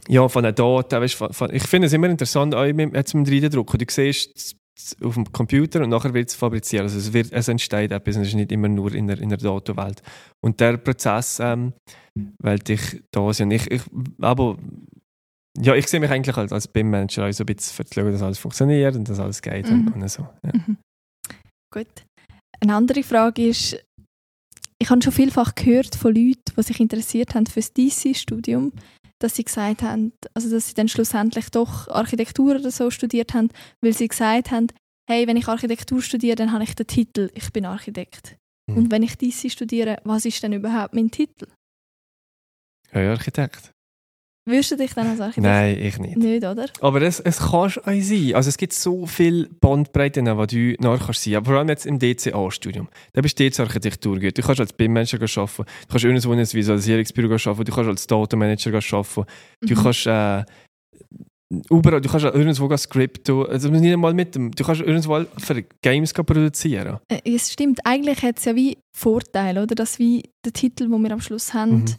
ja, 0.08 0.26
von 0.28 0.42
den 0.42 0.54
Daten. 0.54 1.00
Weißt, 1.00 1.14
von, 1.14 1.32
von, 1.32 1.54
ich 1.54 1.62
finde 1.64 1.86
es 1.86 1.92
immer 1.92 2.08
interessant, 2.08 2.54
auch 2.54 2.72
mit, 2.72 2.94
jetzt 2.94 3.14
mit 3.14 3.26
dem 3.26 3.34
3D-Druck. 3.34 3.78
Du 3.78 3.84
siehst 3.88 4.56
es 4.76 4.96
auf 5.02 5.14
dem 5.14 5.30
Computer 5.30 5.82
und 5.82 5.90
nachher 5.90 6.14
wird 6.14 6.30
es 6.30 6.34
fabriziert. 6.34 6.82
Also 6.82 6.98
es, 6.98 7.12
wird, 7.12 7.30
es 7.32 7.46
entsteht 7.48 7.92
etwas 7.92 8.16
und 8.16 8.22
es 8.22 8.28
ist 8.28 8.34
nicht 8.34 8.50
immer 8.52 8.68
nur 8.68 8.92
in 8.94 9.06
der, 9.06 9.18
in 9.20 9.28
der 9.28 9.38
Datenwelt. 9.38 10.02
Und 10.42 10.58
der 10.60 10.78
Prozess, 10.78 11.38
ähm, 11.40 11.74
weil 12.42 12.58
ich 12.66 13.02
da 13.12 13.32
sein. 13.32 13.50
Ich, 13.50 13.70
ich, 13.70 13.82
aber 14.20 14.56
ja, 15.58 15.74
ich 15.74 15.86
sehe 15.86 16.00
mich 16.00 16.10
eigentlich 16.10 16.36
als, 16.36 16.52
als 16.52 16.68
BIM-Manager 16.68 17.28
auch 17.28 17.32
so 17.32 17.44
ein 17.44 17.46
bisschen 17.46 17.84
für 17.84 18.10
dass 18.10 18.22
alles 18.22 18.38
funktioniert 18.38 18.96
und 18.96 19.08
dass 19.08 19.18
alles 19.18 19.42
geht 19.42 19.68
Mhm. 19.68 19.88
und, 19.88 20.02
und 20.02 20.08
so. 20.08 20.22
Ja. 20.44 20.52
Mhm. 20.54 20.76
Gut. 21.72 22.04
Eine 22.60 22.74
andere 22.74 23.02
Frage 23.02 23.46
ist, 23.48 23.76
ich 24.78 24.90
habe 24.90 25.02
schon 25.02 25.12
vielfach 25.12 25.54
gehört 25.54 25.94
von 25.94 26.14
Leuten, 26.14 26.42
die 26.56 26.62
sich 26.62 26.80
interessiert 26.80 27.34
haben 27.34 27.46
für 27.46 27.60
das 27.60 27.72
DC-Studium, 27.72 28.72
dass 29.20 29.36
sie 29.36 29.44
gesagt 29.44 29.82
haben, 29.82 30.12
also 30.34 30.50
dass 30.50 30.68
sie 30.68 30.74
dann 30.74 30.88
schlussendlich 30.88 31.50
doch 31.50 31.88
Architektur 31.88 32.56
oder 32.56 32.70
so 32.70 32.90
studiert 32.90 33.34
haben, 33.34 33.50
weil 33.82 33.92
sie 33.92 34.08
gesagt 34.08 34.50
haben, 34.50 34.68
hey, 35.08 35.26
wenn 35.26 35.36
ich 35.36 35.48
Architektur 35.48 36.02
studiere, 36.02 36.36
dann 36.36 36.52
habe 36.52 36.64
ich 36.64 36.74
den 36.74 36.86
Titel, 36.86 37.30
ich 37.34 37.52
bin 37.52 37.64
Architekt. 37.66 38.36
Mhm. 38.70 38.76
Und 38.76 38.90
wenn 38.90 39.02
ich 39.02 39.16
DC 39.16 39.50
studiere, 39.50 39.98
was 40.04 40.24
ist 40.24 40.42
denn 40.42 40.52
überhaupt 40.52 40.94
mein 40.94 41.10
Titel? 41.10 41.46
Ja, 42.92 43.10
Architekt. 43.12 43.71
Würdest 44.44 44.72
du 44.72 44.76
dich 44.76 44.92
dann 44.94 45.06
als 45.06 45.20
Architekt? 45.20 45.44
Nein, 45.46 45.78
ich 45.78 45.98
nicht. 45.98 46.16
Nicht, 46.16 46.44
oder? 46.44 46.66
Aber 46.80 47.00
es, 47.02 47.20
es 47.20 47.38
kann 47.38 47.50
auch 47.54 47.70
sein. 47.70 48.32
Also 48.34 48.48
es 48.48 48.56
gibt 48.56 48.72
so 48.72 49.06
viele 49.06 49.48
Bandbreiten, 49.60 50.24
die 50.24 50.74
du 50.76 50.82
nachher 50.82 51.04
kannst 51.06 51.22
sein. 51.22 51.36
Aber 51.36 51.46
vor 51.46 51.58
allem 51.58 51.68
jetzt 51.68 51.86
im 51.86 51.98
DCA-Studium. 52.00 52.88
Da 53.12 53.20
bist 53.20 53.38
du 53.38 53.48
DC-Architektur 53.48 54.18
gut. 54.18 54.36
Du 54.36 54.42
kannst 54.42 54.60
als 54.60 54.72
BIM-Manager 54.72 55.18
arbeiten. 55.40 55.64
Du 55.64 55.88
kannst 55.88 56.04
irgendwo 56.04 56.32
in 56.32 56.38
einem 56.40 56.52
Visualisierungsbüro 56.52 57.34
arbeiten. 57.34 57.64
Du 57.64 57.72
kannst 57.72 57.88
als 57.88 58.06
Datenmanager 58.08 58.74
arbeiten. 58.74 59.24
Du 59.60 59.74
Mhm. 59.74 59.82
kannst 59.82 60.06
äh, 60.06 60.44
überall, 61.70 62.00
du 62.00 62.08
kannst 62.08 62.24
irgendwo 62.26 62.68
ein 62.68 62.78
Skript. 62.78 63.30
Also 63.30 63.68
nicht 63.68 63.92
einmal 63.92 64.14
mit 64.14 64.34
dem, 64.34 64.50
du 64.50 64.64
kannst 64.64 64.80
irgendwo 64.80 65.24
für 65.38 65.62
Games 65.82 66.12
produzieren. 66.12 66.98
Äh, 67.08 67.20
Es 67.34 67.52
stimmt, 67.52 67.78
eigentlich 67.84 68.22
hat 68.22 68.38
es 68.38 68.44
ja 68.46 68.56
wie 68.56 68.76
Vorteile, 68.96 69.62
oder? 69.62 69.74
Dass 69.76 69.98
wie 70.00 70.24
der 70.44 70.52
Titel, 70.52 70.88
den 70.88 71.00
wir 71.02 71.10
am 71.12 71.20
Schluss 71.20 71.54
haben, 71.54 71.82
Mhm. 71.82 71.94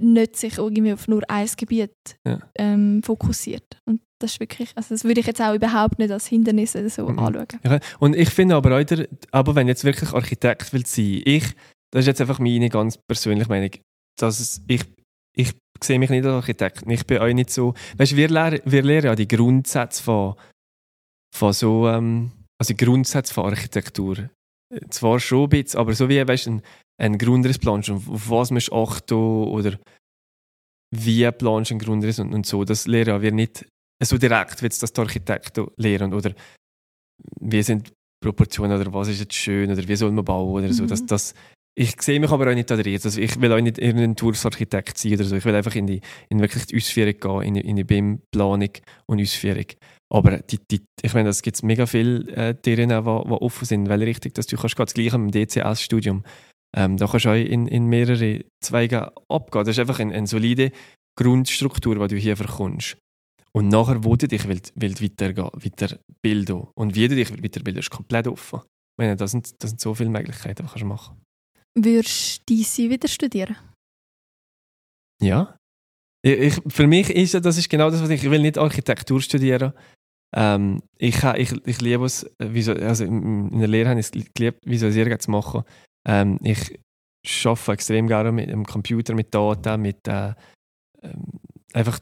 Nicht 0.00 0.36
sich 0.36 0.58
irgendwie 0.58 0.92
auf 0.92 1.08
nur 1.08 1.22
ein 1.28 1.48
Gebiet 1.56 1.92
Ja. 2.26 2.38
ähm, 2.56 3.02
fokussiert. 3.02 3.64
Und 3.86 4.00
das 4.20 4.32
ist 4.34 4.40
wirklich, 4.40 4.70
also 4.74 4.94
das 4.94 5.04
würde 5.04 5.20
ich 5.20 5.26
jetzt 5.26 5.40
auch 5.42 5.54
überhaupt 5.54 5.98
nicht 5.98 6.10
als 6.10 6.26
Hindernis 6.26 6.74
oder 6.76 6.88
so 6.88 7.08
Mhm. 7.08 7.18
anschauen. 7.18 7.46
Ja, 7.64 7.78
und 7.98 8.16
ich 8.16 8.30
finde 8.30 8.54
aber 8.56 8.78
auch, 8.78 8.84
aber 9.32 9.54
wenn 9.54 9.68
jetzt 9.68 9.84
wirklich 9.84 10.12
Architekt 10.12 10.72
will 10.72 10.86
sein, 10.86 11.22
ich, 11.24 11.44
das 11.90 12.00
ist 12.00 12.06
jetzt 12.06 12.20
einfach 12.20 12.38
meine 12.38 12.68
ganz 12.68 12.98
persönliche 12.98 13.48
Meinung, 13.48 13.70
dass 14.18 14.40
es, 14.40 14.62
ich, 14.66 14.82
ich 15.36 15.52
sehe 15.82 15.98
mich 15.98 16.10
nicht 16.10 16.24
als 16.24 16.34
Architekt. 16.34 16.84
Ich 16.88 17.06
bin 17.06 17.18
auch 17.18 17.26
nicht 17.32 17.50
so. 17.50 17.74
Weißt 17.96 18.12
du, 18.12 18.16
wir 18.16 18.28
lernen, 18.28 18.60
wir 18.64 18.82
lernen 18.82 19.06
ja 19.06 19.14
die 19.14 19.28
Grundsätze 19.28 20.02
von, 20.02 20.34
von 21.34 21.52
so. 21.52 21.88
Ähm, 21.88 22.30
also 22.58 22.72
die 22.72 22.84
Grundsätze 22.84 23.34
von 23.34 23.46
Architektur. 23.46 24.30
Zwar 24.90 25.18
schon 25.20 25.44
ein 25.44 25.48
bisschen, 25.50 25.78
aber 25.80 25.92
so 25.92 26.08
wie 26.08 26.26
weißt, 26.26 26.46
ein, 26.48 26.62
ein 27.00 27.18
Grundrissplan, 27.18 27.80
auf 27.80 28.30
was 28.30 28.50
musst 28.50 28.68
du 28.68 28.74
achten 28.74 29.14
oder 29.14 29.78
wie 30.94 31.30
planst 31.32 31.70
du 31.70 31.74
einen 31.74 31.80
Grundriss 31.80 32.18
und, 32.18 32.32
und 32.32 32.46
so. 32.46 32.64
Das 32.64 32.86
lernen 32.86 33.20
wir 33.20 33.32
nicht 33.32 33.66
so 34.02 34.18
direkt, 34.18 34.62
wie 34.62 34.68
das 34.68 34.92
die 34.92 35.00
Architekten 35.00 35.66
lernen. 35.76 36.14
Oder 36.14 36.34
wie 37.40 37.62
sind 37.62 37.92
Proportionen 38.22 38.80
oder 38.80 38.92
was 38.92 39.08
ist 39.08 39.20
jetzt 39.20 39.34
schön 39.34 39.70
oder 39.70 39.86
wie 39.86 39.96
soll 39.96 40.12
man 40.12 40.24
bauen 40.24 40.64
oder 40.64 40.72
so. 40.72 40.86
Das, 40.86 41.02
mhm. 41.02 41.06
das, 41.08 41.34
ich 41.76 42.00
sehe 42.00 42.20
mich 42.20 42.30
aber 42.30 42.50
auch 42.50 42.54
nicht 42.54 42.70
da 42.70 42.76
drin. 42.76 42.98
Also 43.02 43.20
ich 43.20 43.40
will 43.40 43.52
auch 43.52 43.60
nicht 43.60 43.78
irgendein 43.78 44.16
Toursarchitekt 44.16 44.96
sein 44.96 45.14
oder 45.14 45.24
so. 45.24 45.36
Ich 45.36 45.44
will 45.44 45.54
einfach 45.54 45.74
in, 45.74 45.86
die, 45.86 46.00
in 46.28 46.40
wirklich 46.40 46.66
die 46.66 46.76
Ausführung 46.76 47.42
gehen, 47.42 47.56
in, 47.56 47.56
in 47.56 47.76
die 47.76 47.84
BIM-Planung 47.84 48.70
und 49.06 49.20
Ausführung. 49.20 49.66
Aber 50.12 50.38
die, 50.38 50.58
die, 50.70 50.82
ich 51.02 51.14
meine, 51.14 51.30
es 51.30 51.42
gibt 51.42 51.62
mega 51.64 51.86
viele 51.86 52.30
äh, 52.30 52.54
Theorien, 52.54 52.90
die, 52.90 53.02
die 53.02 53.08
offen 53.08 53.64
sind, 53.64 53.88
weil 53.88 54.02
richtig, 54.02 54.34
dass 54.34 54.46
du 54.46 54.56
kannst 54.56 54.78
das 54.78 54.94
gleiche 54.94 55.18
mit 55.18 55.34
dem 55.34 55.46
DCS-Studium. 55.48 56.22
Ähm, 56.76 56.96
da 56.96 57.06
kannst 57.06 57.26
du 57.26 57.30
auch 57.30 57.34
in, 57.34 57.66
in 57.66 57.86
mehrere 57.86 58.44
Zweige 58.62 59.12
abgehen. 59.28 59.64
Das 59.64 59.76
ist 59.76 59.78
einfach 59.78 60.00
eine, 60.00 60.14
eine 60.14 60.26
solide 60.26 60.72
Grundstruktur, 61.16 61.94
die 62.08 62.14
du 62.14 62.20
hier 62.20 62.36
bekommst. 62.36 62.96
Und 63.52 63.68
nachher, 63.68 64.02
wo 64.02 64.16
du 64.16 64.26
dich 64.26 64.48
willst, 64.48 64.72
willst 64.74 65.00
weitergehen, 65.00 65.50
weiterbilden 65.54 66.66
und 66.74 66.96
wie 66.96 67.06
du 67.06 67.14
dich 67.14 67.30
weiterbilden 67.30 67.78
ist 67.78 67.90
komplett 67.90 68.26
offen. 68.26 68.60
Ich 68.60 68.98
meine, 68.98 69.16
das 69.16 69.30
sind, 69.30 69.62
das 69.62 69.70
sind 69.70 69.80
so 69.80 69.94
viele 69.94 70.10
Möglichkeiten, 70.10 70.66
die 70.72 70.78
du 70.78 70.86
machen 70.86 71.20
Würdest 71.76 72.38
du 72.38 72.54
diese 72.54 72.90
wieder 72.90 73.08
studieren? 73.08 73.56
Ja. 75.22 75.56
Ich, 76.24 76.60
für 76.68 76.86
mich 76.86 77.10
ist 77.10 77.34
das 77.34 77.58
ist 77.58 77.68
genau 77.68 77.90
das, 77.90 78.02
was 78.02 78.10
ich, 78.10 78.24
ich 78.24 78.30
will 78.30 78.40
nicht 78.40 78.58
Architektur 78.58 79.20
studieren. 79.20 79.72
Ähm, 80.34 80.82
ich, 80.98 81.22
ich, 81.22 81.52
ich 81.66 81.80
liebe 81.80 82.04
es, 82.06 82.26
also 82.38 83.04
in 83.04 83.58
der 83.58 83.68
Lehre 83.68 83.90
habe 83.90 84.00
ich 84.00 84.06
es 84.06 84.32
geliebt, 84.34 84.58
Visualisieren 84.64 85.20
zu 85.20 85.30
machen. 85.30 85.62
Ähm, 86.06 86.38
ich 86.42 86.78
arbeite 87.44 87.72
extrem 87.72 88.06
gerne 88.06 88.32
mit 88.32 88.50
dem 88.50 88.64
Computer, 88.64 89.14
mit 89.14 89.34
Daten, 89.34 89.80
mit 89.80 90.06
äh, 90.08 90.34
ähm, 91.02 91.40
einfach 91.72 91.98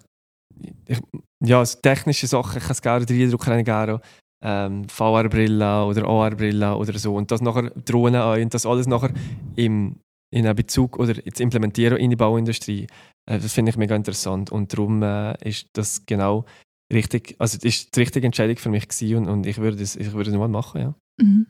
ich, 0.87 1.01
ja, 1.45 1.59
also 1.59 1.79
technische 1.81 2.27
Sachen, 2.27 2.59
ich 2.59 2.63
kann 2.63 2.73
es 2.73 2.83
gerne 2.83 3.05
3D-Drucker 3.05 3.63
gerne 3.63 4.01
ähm, 4.43 4.89
VR-Brille 4.89 5.85
oder 5.85 6.07
AR-Brille 6.07 6.77
oder 6.77 6.99
so 6.99 7.15
und 7.15 7.31
das 7.31 7.41
nachher 7.41 7.71
Drohnen 7.71 8.21
an 8.21 8.43
und 8.43 8.55
das 8.55 8.67
alles 8.67 8.87
nachher 8.87 9.13
im, 9.57 10.01
in 10.35 10.47
einen 10.47 10.57
Bezug 10.57 10.99
oder 10.99 11.15
zu 11.15 11.43
implementieren 11.43 11.97
in 11.97 12.11
die 12.11 12.17
Bauindustrie, 12.17 12.87
äh, 13.27 13.39
das 13.39 13.53
finde 13.53 13.71
ich 13.71 13.77
mega 13.77 13.95
interessant 13.95 14.51
und 14.51 14.73
darum 14.73 15.03
äh, 15.03 15.37
ist 15.49 15.69
das 15.73 16.05
genau 16.07 16.45
richtig, 16.93 17.37
also 17.39 17.59
ist 17.63 17.95
die 17.97 18.01
richtige 18.01 18.27
Entscheidung 18.27 18.57
für 18.57 18.71
mich 18.71 18.89
gewesen 18.89 19.19
und, 19.19 19.29
und 19.29 19.47
ich 19.47 19.59
würde 19.59 19.83
es 19.83 19.97
ich 19.97 20.13
nochmal 20.13 20.49
machen, 20.49 20.81
ja. 20.81 20.95
Mhm. 21.21 21.47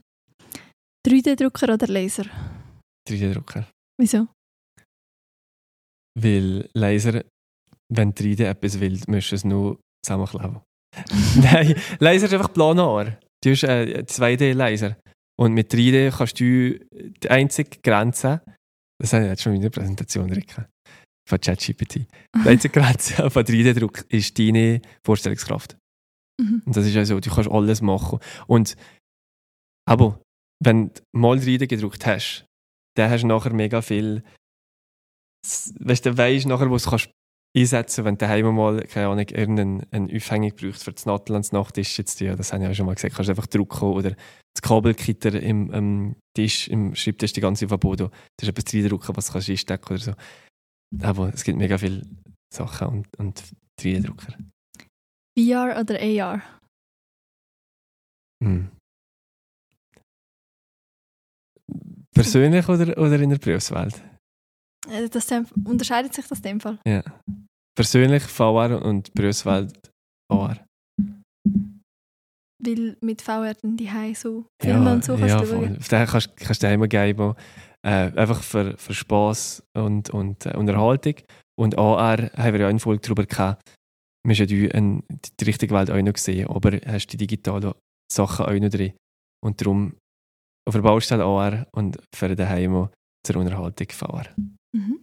3D-Drucker 1.07 1.75
oder 1.75 1.87
Laser? 1.87 2.25
3D-Drucker. 3.09 3.67
Wieso? 3.99 4.29
Weil 6.19 6.69
Laser 6.75 7.23
wenn 7.97 8.13
3D 8.15 8.45
etwas 8.45 8.81
will, 8.81 9.01
musst 9.07 9.33
du 9.33 9.37
es 9.37 9.45
nur 9.45 9.81
zusammenkleben. 10.05 10.61
Nein, 11.37 11.75
Laser 11.99 12.27
ist 12.27 12.35
einfach 12.35 12.53
planar. 12.53 13.19
Du 13.43 13.51
hast 13.51 13.65
äh, 13.65 14.05
2D-Laser. 14.07 14.97
Und 15.39 15.55
mit 15.55 15.73
3D 15.73 16.17
kannst 16.17 16.39
du 16.41 16.79
die 16.79 17.31
einzige 17.31 17.79
Grenze, 17.83 18.43
das 19.01 19.13
habe 19.13 19.25
ich 19.25 19.31
jetzt 19.31 19.43
schon 19.43 19.55
in 19.55 19.63
der 19.63 19.71
Präsentation, 19.71 20.31
Rika, 20.31 20.69
von 21.29 21.41
ChatGPT. 21.41 21.95
Die 22.45 22.49
einzige 22.49 22.81
Grenze 22.81 23.31
von 23.31 23.43
3D-Druck 23.43 24.05
ist 24.09 24.39
deine 24.39 24.81
Vorstellungskraft. 25.05 25.77
Mhm. 26.41 26.63
Und 26.65 26.77
das 26.77 26.87
ist 26.87 26.97
also, 26.97 27.19
du 27.19 27.31
kannst 27.31 27.51
alles 27.51 27.81
machen. 27.81 28.19
Und 28.47 28.77
aber 29.89 30.21
wenn 30.65 30.93
du 30.93 31.03
mal 31.13 31.39
3D 31.39 31.67
gedruckt 31.67 32.07
hast, 32.07 32.47
dann 32.97 33.11
hast 33.11 33.23
du 33.23 33.27
nachher 33.27 33.53
mega 33.53 33.83
viel, 33.83 34.23
weißt 35.81 36.07
du, 36.07 36.17
weißt 36.17 36.47
nachher, 36.47 36.71
wo 36.71 36.77
du 36.77 36.91
kannst 36.91 37.11
einsetzen, 37.57 38.05
wenn 38.05 38.15
du 38.15 38.19
daheim 38.19 38.55
mal, 38.55 38.83
keine 38.85 39.09
Ahnung, 39.09 39.29
irgendeine 39.29 40.17
Aufhängung 40.17 40.53
brauchst 40.57 40.85
für 40.85 40.93
das 40.93 41.07
Nattel 41.07 41.35
ans 41.35 41.53
Nachttisch 41.53 41.99
jetzt, 41.99 42.21
ja, 42.21 42.35
das 42.35 42.53
habe 42.53 42.65
ich 42.65 42.71
auch 42.71 42.75
schon 42.75 42.87
mal 42.87 42.95
gesagt, 42.95 43.15
kannst 43.15 43.29
du 43.29 43.33
einfach 43.33 43.47
drucken 43.47 43.89
oder 43.89 44.11
das 44.55 44.63
Kabelgitter 44.63 45.41
im, 45.41 45.71
im 45.73 46.17
Tisch, 46.35 46.69
im 46.69 46.95
Schreibtisch 46.95 47.33
die 47.33 47.41
ganze 47.41 47.69
verboten. 47.69 48.11
Das 48.37 48.49
ist 48.49 48.59
etwas 48.59 48.75
reindrucken, 48.75 49.17
was 49.17 49.27
du 49.27 49.33
kannst 49.33 49.51
einstecken 49.51 49.93
oder 49.93 50.03
so. 50.03 50.13
Aber 51.03 51.33
es 51.33 51.45
gibt 51.45 51.59
mega 51.59 51.79
viele 51.79 52.07
Sachen 52.53 52.89
und, 52.89 53.19
und 53.19 53.43
3D-Drucker. 53.81 54.35
VR 55.39 55.81
oder 55.81 55.99
AR? 56.01 56.43
Hm. 58.43 58.71
Persönlich 62.15 62.69
oder, 62.69 62.97
oder 62.99 63.21
in 63.21 63.31
der 63.31 63.39
Berufswelt? 63.39 64.03
Äh, 64.89 65.09
das 65.09 65.27
unterscheidet 65.65 66.15
sich 66.15 66.27
das 66.27 66.39
in 66.39 66.45
dem 66.45 66.61
Fall? 66.61 66.79
Ja. 66.87 67.03
Persönlich 67.75 68.23
VR 68.25 68.83
und 68.85 69.13
Berufswelt 69.15 69.91
VR. 70.31 70.65
Weil 72.65 72.97
mit 73.01 73.23
VR 73.23 73.55
dann 73.55 73.77
die 73.77 73.91
Heim 73.91 74.15
so 74.15 74.47
Filme 74.61 74.85
ja, 74.85 74.93
und 74.93 75.05
so 75.05 75.17
kannst 75.17 75.29
ja, 75.29 75.41
du 75.41 75.47
schauen. 75.47 75.77
Auf 75.79 75.89
den 75.89 76.07
kannst, 76.07 76.37
kannst 76.37 76.63
du 76.63 76.73
immer 76.73 76.89
geben. 76.89 77.35
Äh, 77.85 78.13
einfach 78.15 78.43
für, 78.43 78.77
für 78.77 78.95
Spass 78.95 79.65
und, 79.77 80.11
und 80.11 80.47
äh, 80.47 80.57
Unterhaltung. 80.57 81.15
Und 81.59 81.77
AR 81.77 82.31
haben 82.37 82.53
wir 82.53 82.61
ja 82.61 82.71
in 82.71 82.79
Folge 82.79 83.01
darüber 83.03 83.27
gehabt. 83.27 83.63
Wir 84.25 84.35
haben 84.35 84.39
ja 84.39 84.47
die, 84.47 84.69
die 85.41 85.45
richtige 85.45 85.75
Welt 85.75 85.91
auch 85.91 86.01
noch 86.01 86.13
gesehen, 86.13 86.49
aber 86.49 86.79
hast 86.87 87.09
die 87.09 87.17
digitalen 87.17 87.73
Sachen 88.13 88.47
auch 88.47 88.53
noch 88.53 88.69
drin. 88.69 88.93
Und 89.45 89.61
darum 89.61 89.97
auf 90.67 90.75
der 90.75 90.83
Baustelle 90.83 91.25
AR 91.25 91.67
und 91.73 91.99
für 92.15 92.35
daheim 92.35 92.89
zur 93.27 93.37
Unterhaltung 93.37 93.89
VR. 93.91 94.27
Mhm. 94.73 95.03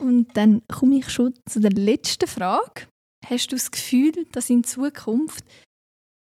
Und 0.00 0.36
dann 0.36 0.62
komme 0.66 0.98
ich 0.98 1.10
schon 1.10 1.34
zu 1.48 1.60
der 1.60 1.72
letzten 1.72 2.26
Frage. 2.26 2.86
Hast 3.26 3.52
du 3.52 3.56
das 3.56 3.70
Gefühl, 3.70 4.26
dass 4.32 4.48
in 4.48 4.64
Zukunft 4.64 5.44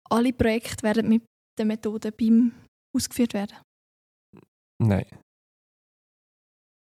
alle 0.09 0.33
Projekte 0.33 0.83
werden 0.83 1.07
mit 1.07 1.23
der 1.57 1.65
Methode 1.65 2.11
BIM 2.11 2.53
ausgeführt 2.95 3.33
werden? 3.33 3.57
Nein. 4.81 5.05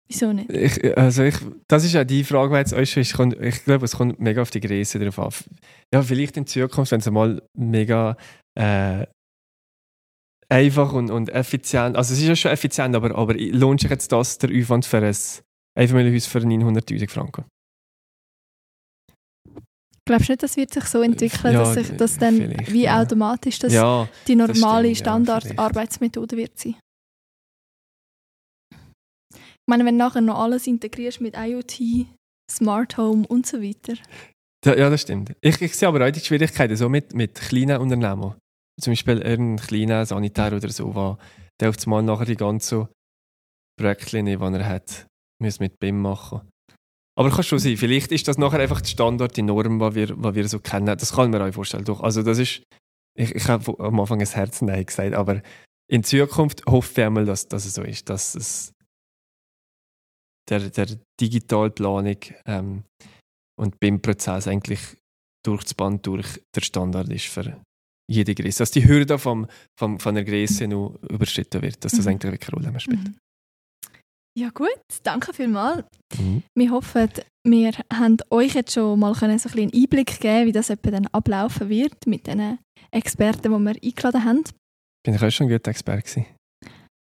Wieso 0.09 0.33
nicht? 0.33 0.51
Ich, 0.51 0.97
also 0.97 1.23
ich, 1.25 1.37
das 1.69 1.85
ist 1.85 1.93
ja 1.93 2.05
die 2.05 2.25
Frage, 2.25 2.53
die 2.53 2.59
jetzt 2.59 2.73
euch 2.73 2.97
ist. 2.97 3.19
Ich 3.41 3.65
glaube, 3.65 3.85
es 3.85 3.97
kommt 3.97 4.21
mega 4.21 4.43
auf 4.43 4.51
die 4.51 4.61
Größe 4.61 4.99
drauf 4.99 5.19
an. 5.19 5.33
Ja, 5.93 6.03
vielleicht 6.03 6.37
in 6.37 6.47
Zukunft, 6.47 6.93
wenn 6.93 7.01
es 7.01 7.11
mal 7.11 7.43
mega 7.57 8.17
äh, 8.57 9.07
einfach 10.49 10.93
und, 10.93 11.11
und 11.11 11.29
effizient, 11.29 11.97
also 11.97 12.15
es 12.15 12.21
ist 12.21 12.29
ja 12.29 12.37
schon 12.37 12.51
effizient, 12.51 12.95
aber, 12.95 13.15
aber 13.17 13.35
lohnt 13.35 13.81
sich 13.81 13.91
jetzt 13.91 14.13
das, 14.13 14.39
der 14.39 14.51
Aufwand 14.51 14.85
für 14.85 14.99
ein 14.99 15.17
Einfamilienhaus 15.79 16.27
für 16.27 16.39
900'000 16.39 17.11
Franken? 17.11 17.45
Glaubst 20.09 20.29
du 20.29 20.33
nicht, 20.33 20.43
das 20.45 20.57
wird 20.57 20.73
sich 20.73 20.85
so 20.85 21.03
entwickeln, 21.03 21.53
ja, 21.53 21.61
dass 21.61 21.75
sich 21.75 21.97
das 21.97 22.17
dann 22.17 22.39
wie 22.69 22.85
ja. 22.85 23.01
automatisch 23.01 23.59
das 23.59 23.73
ja, 23.73 24.09
die 24.29 24.37
normale 24.37 24.95
Standard-Arbeitsmethode 24.95 26.37
wird 26.37 26.57
sein? 26.59 26.77
Ich 29.33 29.69
meine, 29.69 29.85
wenn 29.85 29.99
du 29.99 30.05
nachher 30.05 30.21
noch 30.21 30.39
alles 30.39 30.69
integrierst 30.69 31.21
mit 31.21 31.35
IoT, 31.37 32.07
Smart 32.49 32.97
Home 32.97 33.27
und 33.27 33.47
so 33.47 33.61
weiter. 33.61 33.95
Ja, 34.65 34.89
das 34.91 35.03
stimmt. 35.03 35.35
Ich, 35.41 35.61
ich 35.61 35.77
sehe 35.77 35.89
aber 35.89 36.07
auch 36.07 36.11
die 36.13 36.21
Schwierigkeiten 36.21 36.77
so 36.77 36.89
mit, 36.89 37.13
mit 37.15 37.35
kleinen 37.35 37.81
Unternehmen 37.81 38.37
zum 38.81 38.93
Beispiel 38.93 39.19
irgendein 39.19 39.67
kleiner 39.67 40.07
Sanitär 40.07 40.53
oder 40.53 40.69
so, 40.71 41.19
der 41.61 41.71
auf 41.71 41.77
einmal 41.85 42.03
nachher 42.03 42.27
die 42.27 42.37
ganze 42.37 42.89
Projektlinie, 43.79 44.39
die 44.39 44.43
er 44.43 44.69
hat, 44.69 45.07
muss 45.41 45.61
mit 45.61 45.79
BIM 45.79 46.01
machen. 46.01 46.43
Aber 47.19 47.31
kann 47.31 47.45
schon 47.45 47.59
sein, 47.59 47.77
vielleicht 47.77 48.13
ist 48.13 48.29
das 48.29 48.37
nachher 48.37 48.61
einfach 48.61 48.83
der 48.83 48.89
Standard, 48.89 49.37
die 49.37 49.43
Norm, 49.43 49.79
die 49.79 49.95
wir, 49.95 50.07
die 50.09 50.35
wir 50.35 50.49
so 50.49 50.61
kennen. 50.61 50.87
Das 50.87 51.15
kann 51.15 51.31
man 51.31 51.41
euch 51.41 51.55
vorstellen. 51.55 51.85
Doch. 51.85 52.03
Also 52.03 52.23
das 52.23 52.39
ist, 52.39 52.63
ich, 53.17 53.35
ich 53.35 53.49
habe 53.49 53.79
am 53.79 53.99
Anfang 53.99 54.21
ein 54.21 54.27
Herz 54.27 54.61
Nein 54.61 54.85
gesagt, 54.85 55.15
aber 55.15 55.43
in 55.91 56.05
Zukunft 56.05 56.67
hoffe 56.67 57.01
ich 57.01 57.07
einmal, 57.07 57.25
dass, 57.25 57.49
dass 57.49 57.65
es 57.65 57.75
so 57.75 57.83
ist, 57.83 58.11
dass 58.11 58.35
es 58.35 58.73
der, 60.51 60.69
der 60.71 60.89
Digitalplanung 61.21 62.19
ähm, 62.45 62.85
und 63.59 63.81
BIM-Prozess 63.81 64.47
eigentlich 64.47 64.81
durch 65.45 65.63
das 65.63 65.75
Band 65.75 66.07
durch 66.07 66.43
der 66.55 66.61
Standard 66.61 67.09
ist 67.09 67.27
für, 67.27 67.63
jede 68.11 68.35
Größe. 68.35 68.59
Dass 68.59 68.71
die 68.71 68.87
Hürde 68.87 69.19
vom, 69.19 69.47
vom, 69.79 69.99
von 69.99 70.15
der 70.15 70.25
Größe 70.25 70.67
noch 70.69 70.99
überschritten 71.09 71.63
wird, 71.63 71.85
dass 71.85 71.93
das 71.93 72.05
mhm. 72.05 72.13
eigentlich 72.13 72.33
wirklich 72.33 72.49
eine 72.49 72.59
Rolle 72.59 72.71
mehr 72.71 72.81
spielt. 72.81 73.05
Mhm. 73.05 73.17
Ja 74.39 74.51
gut, 74.51 74.69
danke 75.03 75.33
vielmals. 75.33 75.85
Mhm. 76.19 76.43
Wir 76.55 76.71
hoffen, 76.71 77.09
wir 77.45 77.73
haben 77.91 78.19
euch 78.31 78.55
jetzt 78.55 78.75
schon 78.75 78.99
mal 78.99 79.15
können 79.15 79.39
so 79.39 79.49
ein 79.49 79.59
einen 79.59 79.73
Einblick 79.73 80.21
geben, 80.21 80.47
wie 80.47 80.53
das 80.53 80.69
etwa 80.69 80.91
dann 80.91 81.07
ablaufen 81.07 81.71
wird 81.71 82.07
mit 82.07 82.27
den 82.27 82.59
Experten, 82.91 83.43
die 83.43 83.49
wir 83.49 83.77
eingeladen 83.83 84.25
haben. 84.25 84.45
Bin 85.05 85.15
ich 85.15 85.23
auch 85.23 85.31
schon 85.31 85.47
ein 85.47 85.53
guter 85.53 85.71
Experte 85.71 86.03
gewesen? 86.03 86.36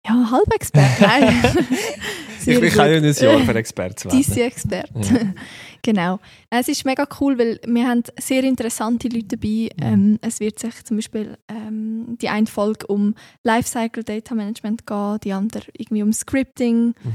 Ja, 0.06 0.30
Halbexperte, 0.30 1.02
nein. 1.02 1.42
ich 2.46 2.60
bin 2.60 2.70
kein 2.72 3.04
Jahr 3.04 3.14
für 3.40 3.54
Experte 3.54 3.94
zu 3.94 4.08
werden. 4.10 4.20
DC-Experte. 4.20 5.14
Ja. 5.14 5.34
genau. 5.82 6.18
Es 6.50 6.66
ist 6.66 6.84
mega 6.84 7.06
cool, 7.20 7.38
weil 7.38 7.60
wir 7.64 7.86
haben 7.86 8.02
sehr 8.18 8.42
interessante 8.42 9.08
Leute 9.08 9.36
dabei. 9.36 9.70
Mhm. 9.76 9.82
Ähm, 9.82 10.18
es 10.22 10.40
wird 10.40 10.58
sich 10.58 10.84
zum 10.84 10.96
Beispiel 10.96 11.38
ähm, 11.48 12.18
die 12.20 12.28
eine 12.28 12.46
Folge 12.46 12.86
um 12.88 13.14
Lifecycle 13.46 14.02
Data 14.02 14.34
Management 14.34 14.86
gehen, 14.86 15.18
die 15.22 15.32
andere 15.32 15.64
irgendwie 15.76 16.02
um 16.02 16.12
Scripting, 16.12 16.94
Mhm. 17.04 17.14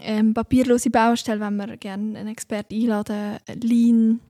ähm, 0.00 0.34
papierlose 0.34 0.90
Baustelle, 0.90 1.40
wenn 1.40 1.56
wir 1.56 1.76
gerne 1.78 2.18
einen 2.18 2.28
Experten 2.28 2.74
einladen, 2.74 3.38
Lean, 3.62 4.20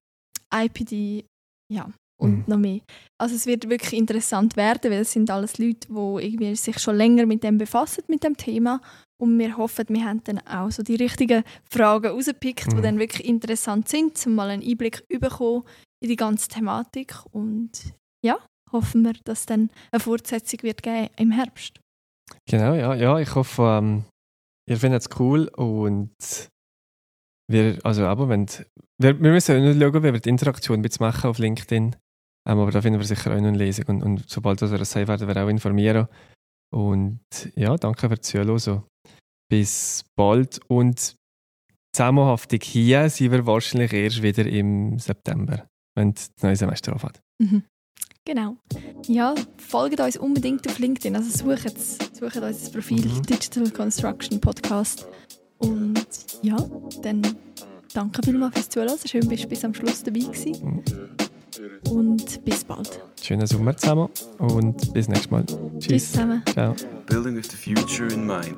IPD, 0.54 1.24
ja 1.72 1.90
und 2.20 2.38
Mhm. 2.38 2.44
noch 2.46 2.58
mehr. 2.58 2.80
Also 3.20 3.34
es 3.34 3.46
wird 3.46 3.68
wirklich 3.70 3.92
interessant 3.98 4.56
werden, 4.56 4.90
weil 4.90 5.00
es 5.00 5.12
sind 5.12 5.30
alles 5.30 5.58
Leute, 5.58 5.88
die 5.88 6.24
irgendwie 6.26 6.54
sich 6.56 6.78
schon 6.78 6.96
länger 6.96 7.26
mit 7.26 7.42
dem 7.44 7.58
befassen, 7.58 8.04
mit 8.08 8.24
dem 8.24 8.36
Thema. 8.36 8.80
Und 9.20 9.38
wir 9.38 9.56
hoffen, 9.56 9.86
wir 9.88 10.04
haben 10.04 10.22
dann 10.24 10.38
auch 10.46 10.70
so 10.70 10.82
die 10.82 10.94
richtigen 10.94 11.42
Fragen 11.70 12.06
rausgepickt, 12.06 12.68
Mhm. 12.72 12.76
die 12.76 12.82
dann 12.82 12.98
wirklich 12.98 13.26
interessant 13.28 13.88
sind, 13.88 14.24
um 14.26 14.34
mal 14.36 14.50
einen 14.50 14.62
Einblick 14.62 15.06
bekommen 15.08 15.64
in 16.00 16.08
die 16.08 16.16
ganze 16.16 16.48
Thematik. 16.48 17.14
Und 17.32 17.70
ja, 18.24 18.38
hoffen 18.72 19.02
wir, 19.02 19.14
dass 19.24 19.46
dann 19.46 19.70
eine 19.90 20.00
Fortsetzung 20.00 20.62
wird 20.62 20.82
geben 20.82 21.08
im 21.16 21.30
Herbst. 21.32 21.80
Genau, 22.48 22.74
ja, 22.74 22.94
ja. 22.94 23.18
Ich 23.18 23.34
hoffe, 23.34 23.62
ähm, 23.62 24.04
ihr 24.68 24.76
findet 24.76 25.02
es 25.02 25.18
cool 25.18 25.48
und 25.56 26.12
wir, 27.50 27.78
also 27.82 28.04
aber 28.06 28.28
wenn, 28.28 28.46
wir, 29.00 29.18
wir 29.20 29.30
müssen 29.32 29.56
auch 29.56 29.74
noch 29.74 29.80
schauen, 29.92 30.02
wie 30.04 30.12
wir 30.12 30.20
die 30.20 30.28
Interaktion 30.28 30.86
machen 31.00 31.30
auf 31.30 31.38
LinkedIn. 31.38 31.96
Ähm, 32.48 32.58
aber 32.58 32.70
da 32.70 32.80
finden 32.80 32.98
wir 32.98 33.06
sicher 33.06 33.30
auch 33.30 33.40
noch 33.40 33.48
eine 33.48 33.58
Lesung 33.58 33.84
und, 33.88 34.02
und 34.02 34.28
sobald 34.28 34.60
wir 34.60 34.78
das 34.78 34.96
haben, 34.96 35.06
werden 35.06 35.28
wir 35.28 35.44
auch 35.44 35.48
informieren. 35.48 36.08
Und 36.74 37.20
ja, 37.54 37.76
danke 37.76 38.08
fürs 38.08 38.22
Zuhören. 38.22 38.82
Bis 39.50 40.04
bald 40.16 40.60
und 40.68 41.14
zusammenhaftig 41.94 42.64
hier 42.64 43.08
sind 43.10 43.32
wir 43.32 43.46
wahrscheinlich 43.46 43.92
erst 43.92 44.22
wieder 44.22 44.46
im 44.46 44.98
September, 44.98 45.66
wenn 45.96 46.14
das 46.14 46.30
neue 46.42 46.56
Semester 46.56 46.92
anfängt. 46.92 47.20
Mhm. 47.40 47.62
Genau. 48.24 48.56
Ja, 49.06 49.34
folgt 49.56 50.00
uns 50.00 50.18
unbedingt 50.18 50.66
auf 50.68 50.78
LinkedIn. 50.78 51.16
Also 51.16 51.30
sucht, 51.30 51.78
sucht 51.78 52.36
uns 52.36 52.60
das 52.60 52.70
Profil 52.70 53.06
Mhm. 53.06 53.22
Digital 53.22 53.70
Construction 53.70 54.38
Podcast. 54.40 55.06
Und 55.58 56.06
ja, 56.42 56.56
dann 57.02 57.22
danke 57.94 58.22
vielmals 58.22 58.54
fürs 58.54 58.68
Zuhören. 58.68 58.98
Schön, 59.06 59.26
bist 59.28 59.44
du 59.44 59.48
bis 59.48 59.64
am 59.64 59.72
Schluss 59.72 60.02
dabei 60.02 60.20
gewesen. 60.20 60.82
Mhm. 60.82 61.27
Und 61.90 62.44
bis 62.44 62.64
bald. 62.64 63.00
Schönen 63.22 63.46
Sommer 63.46 63.76
zusammen 63.76 64.08
und 64.38 64.92
bis 64.92 65.08
nächstes 65.08 65.30
Mal. 65.30 65.44
Tschüss 65.44 65.88
Tschüss. 65.88 66.12
zusammen. 66.12 66.42
Ciao. 66.52 66.74
Building 67.06 67.36
with 67.36 67.50
the 67.50 67.56
future 67.56 68.06
in 68.12 68.26
mind. 68.26 68.54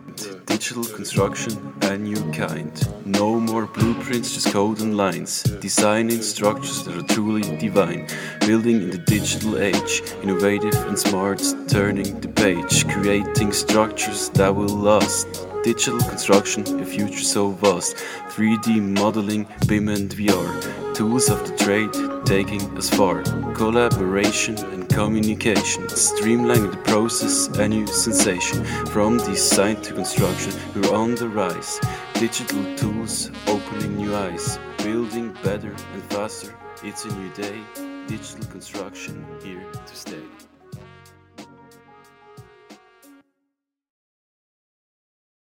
Digital 0.46 0.84
construction, 0.84 1.56
a 1.88 1.96
new 1.96 2.20
kind. 2.32 2.72
No 3.06 3.38
more 3.40 3.66
blueprints, 3.66 4.34
just 4.34 4.52
code 4.52 4.82
and 4.82 4.96
lines. 4.96 5.44
Designing 5.60 6.20
structures 6.20 6.84
that 6.84 6.94
are 6.96 7.06
truly 7.14 7.42
divine. 7.58 8.06
Building 8.46 8.82
in 8.82 8.90
the 8.90 8.98
digital 8.98 9.58
age. 9.58 10.02
Innovative 10.22 10.74
and 10.86 10.98
smart, 10.98 11.40
turning 11.68 12.20
the 12.20 12.28
page. 12.28 12.86
Creating 12.88 13.52
structures 13.52 14.30
that 14.30 14.54
will 14.54 14.68
last. 14.68 15.26
Digital 15.62 16.00
construction, 16.00 16.64
a 16.80 16.84
future 16.84 17.22
so 17.22 17.50
vast. 17.50 17.96
3D 18.30 18.80
modeling, 18.80 19.46
BIM 19.66 19.88
and 19.88 20.10
VR. 20.10 20.89
Tools 21.00 21.30
of 21.30 21.48
the 21.48 21.56
trade 21.56 21.94
taking 22.26 22.60
us 22.76 22.90
far. 22.90 23.22
Collaboration 23.54 24.58
and 24.58 24.86
communication. 24.86 25.84
Streamlining 25.84 26.72
the 26.72 26.76
process, 26.76 27.48
a 27.56 27.66
new 27.66 27.86
sensation. 27.86 28.62
From 28.92 29.16
design 29.16 29.80
to 29.80 29.94
construction, 29.94 30.52
we're 30.74 30.94
on 30.94 31.14
the 31.14 31.26
rise. 31.26 31.80
Digital 32.12 32.62
tools 32.76 33.30
opening 33.46 33.96
new 33.96 34.14
eyes. 34.14 34.58
Building 34.84 35.34
better 35.42 35.74
and 35.94 36.02
faster. 36.10 36.54
It's 36.84 37.06
a 37.06 37.14
new 37.16 37.30
day. 37.32 37.62
Digital 38.06 38.44
construction 38.50 39.24
here 39.42 39.64
to 39.72 39.96
stay. 39.96 40.39